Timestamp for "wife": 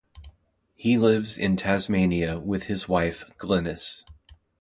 2.89-3.23